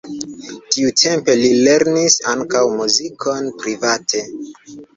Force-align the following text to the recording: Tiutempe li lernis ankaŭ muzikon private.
Tiutempe 0.75 1.35
li 1.41 1.51
lernis 1.67 2.17
ankaŭ 2.33 2.65
muzikon 2.81 3.55
private. 3.63 4.27